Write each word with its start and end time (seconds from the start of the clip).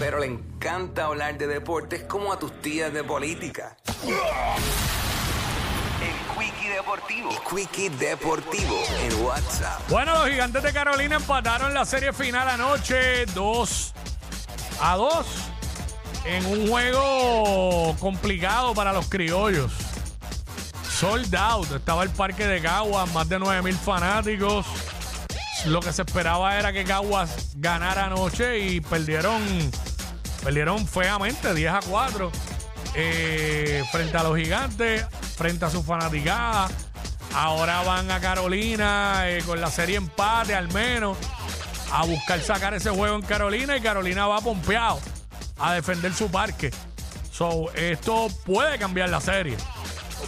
pero 0.00 0.18
le 0.18 0.26
encanta 0.26 1.04
hablar 1.04 1.36
de 1.36 1.46
deportes 1.46 2.04
como 2.04 2.32
a 2.32 2.38
tus 2.38 2.58
tías 2.62 2.90
de 2.90 3.04
política. 3.04 3.76
El 4.02 4.14
Quickie 6.34 6.70
Deportivo. 6.70 7.30
El 7.30 7.38
Quickie 7.40 7.90
Deportivo 7.90 8.82
en 9.02 9.22
WhatsApp. 9.22 9.82
Bueno, 9.90 10.14
los 10.14 10.28
gigantes 10.28 10.62
de 10.62 10.72
Carolina 10.72 11.16
empataron 11.16 11.74
la 11.74 11.84
serie 11.84 12.14
final 12.14 12.48
anoche 12.48 13.26
2 13.26 13.94
a 14.80 14.96
2 14.96 15.26
en 16.24 16.46
un 16.46 16.68
juego 16.68 17.94
complicado 18.00 18.72
para 18.72 18.94
los 18.94 19.06
criollos. 19.06 19.70
Sold 20.90 21.36
out, 21.36 21.70
estaba 21.72 22.04
el 22.04 22.10
parque 22.10 22.46
de 22.46 22.62
Caguas, 22.62 23.12
más 23.12 23.28
de 23.28 23.38
9 23.38 23.60
mil 23.62 23.76
fanáticos. 23.76 24.64
Lo 25.66 25.80
que 25.80 25.92
se 25.92 26.02
esperaba 26.02 26.58
era 26.58 26.72
que 26.72 26.84
Caguas 26.84 27.50
ganara 27.56 28.06
anoche 28.06 28.60
y 28.60 28.80
perdieron, 28.80 29.42
perdieron 30.42 30.86
feamente 30.86 31.54
10 31.54 31.72
a 31.72 31.80
4 31.80 32.32
eh, 32.94 33.82
frente 33.92 34.16
a 34.16 34.22
los 34.22 34.36
gigantes, 34.36 35.06
frente 35.36 35.64
a 35.64 35.70
su 35.70 35.82
fanaticada. 35.82 36.68
Ahora 37.34 37.82
van 37.82 38.10
a 38.10 38.20
Carolina 38.20 39.30
eh, 39.30 39.42
con 39.46 39.60
la 39.60 39.70
serie 39.70 39.96
empate 39.96 40.54
al 40.54 40.72
menos 40.72 41.16
a 41.92 42.04
buscar 42.04 42.40
sacar 42.40 42.74
ese 42.74 42.90
juego 42.90 43.14
en 43.14 43.22
Carolina 43.22 43.76
y 43.76 43.80
Carolina 43.80 44.26
va 44.26 44.40
pompeado 44.40 45.00
a 45.58 45.74
defender 45.74 46.12
su 46.12 46.30
parque. 46.30 46.70
So, 47.30 47.72
esto 47.74 48.28
puede 48.44 48.78
cambiar 48.78 49.08
la 49.08 49.20
serie. 49.20 49.56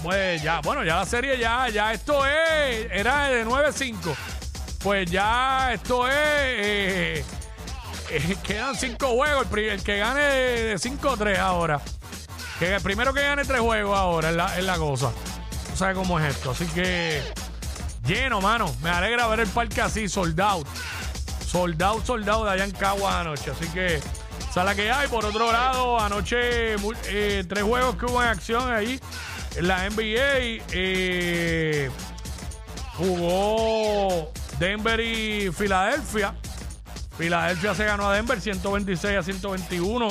Pues 0.02 0.42
ya, 0.42 0.60
bueno, 0.60 0.84
ya 0.84 0.96
la 0.96 1.04
serie 1.04 1.38
ya, 1.38 1.68
ya 1.68 1.92
esto 1.92 2.24
es, 2.26 2.88
era 2.90 3.28
de 3.28 3.44
9-5. 3.44 4.14
Pues 4.82 5.10
ya 5.10 5.72
esto 5.74 6.08
es, 6.08 6.14
eh, 6.14 7.24
eh, 8.12 8.36
quedan 8.42 8.76
5 8.76 9.06
juegos. 9.08 9.46
El, 9.52 9.82
que 9.82 9.98
gane 9.98 10.20
de 10.20 10.74
5-3 10.76 11.38
ahora. 11.38 11.80
Que 12.58 12.74
el 12.74 12.82
primero 12.82 13.12
que 13.14 13.22
gane 13.22 13.44
3 13.44 13.60
juegos 13.60 13.98
ahora 13.98 14.30
es 14.56 14.64
la, 14.64 14.76
cosa. 14.76 15.10
No 15.70 15.76
sabes 15.76 15.96
cómo 15.96 16.20
es 16.20 16.34
esto. 16.34 16.50
Así 16.50 16.66
que 16.66 17.22
lleno, 18.06 18.40
mano. 18.40 18.74
Me 18.82 18.90
alegra 18.90 19.26
ver 19.28 19.40
el 19.40 19.48
parque 19.48 19.80
así, 19.80 20.08
sold 20.08 20.40
out. 20.40 20.66
Soldado, 21.46 22.04
soldado 22.04 22.44
de 22.44 22.50
allá 22.52 22.64
en 22.64 22.70
Caguas 22.72 23.14
anoche. 23.14 23.50
Así 23.50 23.66
que, 23.68 23.96
esa 23.96 24.60
es 24.60 24.66
la 24.66 24.74
que 24.74 24.90
hay. 24.90 25.08
Por 25.08 25.24
otro 25.24 25.50
lado, 25.50 25.98
anoche 25.98 26.74
eh, 27.06 27.44
tres 27.48 27.62
juegos 27.62 27.96
que 27.96 28.06
hubo 28.06 28.22
en 28.22 28.28
acción 28.28 28.72
ahí 28.72 29.00
en 29.56 29.68
la 29.68 29.88
NBA. 29.88 30.62
eh, 30.72 31.90
jugó 32.94 34.30
Denver 34.58 35.00
y 35.00 35.50
Filadelfia. 35.52 36.34
Filadelfia 37.18 37.74
se 37.74 37.84
ganó 37.84 38.08
a 38.08 38.14
Denver 38.14 38.40
126 38.40 39.18
a 39.18 39.22
121. 39.22 40.08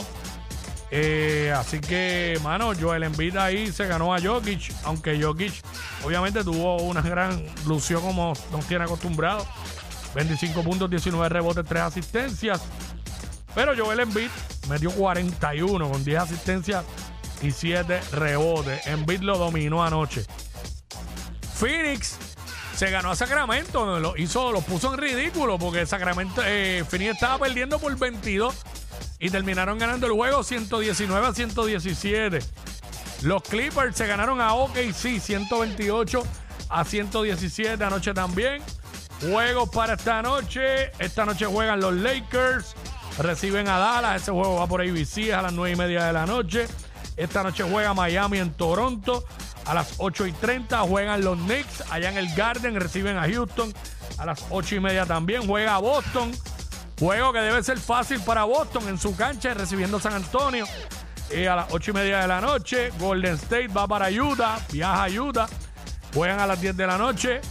Eh, 0.94 1.54
así 1.56 1.80
que, 1.80 2.38
mano, 2.44 2.74
Joel 2.80 3.04
Embiid 3.04 3.38
ahí 3.38 3.72
se 3.72 3.88
ganó 3.88 4.14
a 4.14 4.20
Jokic, 4.20 4.74
aunque 4.84 5.22
Jokic 5.22 5.54
obviamente 6.04 6.44
tuvo 6.44 6.82
una 6.82 7.02
gran 7.02 7.42
lució 7.66 8.02
como 8.02 8.34
nos 8.52 8.66
tiene 8.66 8.84
acostumbrado. 8.84 9.48
25 10.14 10.62
puntos, 10.64 10.90
19 10.90 11.30
rebotes, 11.30 11.66
3 11.66 11.82
asistencias. 11.84 12.62
Pero 13.56 13.74
Joel 13.78 14.02
Embiid 14.02 14.30
metió 14.70 14.92
41 14.92 15.90
con 15.90 16.04
10 16.04 16.22
asistencias 16.22 16.84
y 17.42 17.52
7 17.52 18.02
rebotes. 18.12 18.86
Embiid 18.88 19.22
lo 19.22 19.38
dominó 19.38 19.84
anoche. 19.84 20.26
Phoenix 21.56 22.18
se 22.82 22.90
ganó 22.90 23.12
a 23.12 23.16
Sacramento, 23.16 24.00
lo 24.00 24.18
hizo, 24.18 24.52
lo 24.52 24.62
puso 24.62 24.92
en 24.92 25.00
ridículo 25.00 25.60
porque 25.60 25.86
Sacramento, 25.86 26.42
eh, 26.44 26.84
estaba 26.92 27.38
perdiendo 27.38 27.78
por 27.78 27.96
22 27.96 28.56
y 29.20 29.30
terminaron 29.30 29.78
ganando 29.78 30.08
el 30.08 30.14
juego 30.14 30.42
119 30.42 31.28
a 31.28 31.32
117. 31.32 32.40
Los 33.22 33.44
Clippers 33.44 33.96
se 33.96 34.08
ganaron 34.08 34.42
a 34.42 34.56
OKC 34.56 35.20
128 35.20 36.24
a 36.70 36.84
117 36.84 37.84
anoche 37.84 38.16
también. 38.16 38.64
Juegos 39.30 39.70
para 39.70 39.94
esta 39.94 40.24
noche. 40.24 40.92
Esta 40.98 41.24
noche 41.24 41.46
juegan 41.46 41.82
los 41.82 41.94
Lakers. 41.94 42.74
Reciben 43.20 43.68
a 43.68 43.78
Dallas. 43.78 44.24
Ese 44.24 44.32
juego 44.32 44.56
va 44.56 44.66
por 44.66 44.82
ABC 44.82 45.32
a 45.32 45.44
las 45.44 45.54
9 45.54 45.72
y 45.72 45.76
media 45.76 46.06
de 46.06 46.14
la 46.14 46.26
noche. 46.26 46.66
Esta 47.16 47.44
noche 47.44 47.64
juega 47.64 47.94
Miami 47.94 48.40
en 48.40 48.52
Toronto. 48.54 49.24
A 49.66 49.74
las 49.74 49.96
8 49.98 50.28
y 50.28 50.32
30 50.34 50.80
juegan 50.82 51.24
los 51.24 51.38
Knicks. 51.38 51.84
Allá 51.92 52.10
en 52.10 52.18
el 52.18 52.34
Garden 52.36 52.76
reciben 52.80 53.18
a 53.18 53.30
Houston. 53.30 53.74
A 54.18 54.26
las 54.26 54.44
8 54.50 54.76
y 54.76 54.80
media 54.80 55.06
también 55.06 55.48
juega 55.48 55.78
Boston. 55.78 56.32
Juego 57.00 57.34
que 57.34 57.40
debe 57.40 57.64
ser 57.64 57.80
fácil 57.80 58.20
para 58.22 58.44
Boston 58.44 58.88
en 58.90 58.98
su 58.98 59.16
cancha 59.16 59.54
recibiendo 59.54 60.00
San 60.00 60.14
Antonio. 60.14 60.66
Eh, 61.30 61.48
a 61.48 61.56
las 61.56 61.68
8 61.72 61.92
y 61.92 61.94
media 61.94 62.20
de 62.20 62.28
la 62.28 62.42
noche. 62.42 62.92
Golden 63.00 63.36
State 63.36 63.70
va 63.70 63.88
para 63.88 64.10
Utah. 64.10 64.60
Viaja 64.72 65.06
a 65.06 65.10
Utah. 65.10 65.48
Juegan 66.14 66.40
a 66.40 66.48
las 66.48 66.60
10 66.60 66.76
de 66.76 66.88
la 66.88 66.98
noche. 66.98 67.42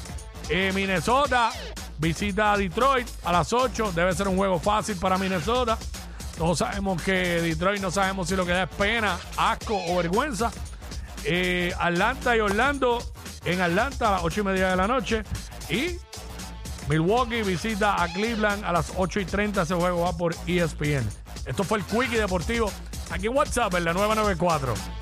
Eh, 0.49 0.73
Minnesota 0.75 1.51
visita 1.99 2.53
a 2.53 2.57
Detroit 2.57 3.09
a 3.25 3.33
las 3.33 3.53
8. 3.53 3.93
Debe 3.93 4.13
ser 4.15 4.29
un 4.29 4.37
juego 4.37 4.59
fácil 4.59 4.97
para 4.97 5.17
Minnesota. 5.17 5.79
Todos 6.37 6.59
sabemos 6.59 7.03
que 7.03 7.13
Detroit 7.13 7.83
no 7.83 7.91
sabemos 7.91 8.29
si 8.29 8.35
lo 8.35 8.47
que 8.47 8.53
da 8.53 8.63
es 8.63 8.71
pena, 8.71 9.19
asco 9.37 9.79
o 9.89 9.97
vergüenza. 9.97 10.51
Eh, 11.25 11.73
Atlanta 11.79 12.37
y 12.37 12.41
Orlando 12.41 13.03
en 13.45 13.61
Atlanta 13.61 14.09
a 14.09 14.13
las 14.13 14.23
8 14.25 14.41
y 14.41 14.45
media 14.45 14.71
de 14.71 14.77
la 14.77 14.87
noche. 14.87 15.23
Y 15.69 15.97
Milwaukee 16.89 17.43
visita 17.43 18.03
a 18.03 18.13
Cleveland 18.13 18.65
a 18.65 18.73
las 18.73 18.93
8 18.97 19.21
y 19.21 19.25
30. 19.25 19.63
Ese 19.63 19.75
juego 19.75 20.03
va 20.03 20.17
por 20.17 20.35
ESPN. 20.47 21.09
Esto 21.47 21.65
fue 21.65 21.79
el 21.79 21.85
Quickie 21.85 22.19
Deportivo 22.19 22.71
aquí 23.11 23.29
WhatsApp 23.29 23.75
en 23.75 23.85
la 23.85 23.93
994. 23.93 24.75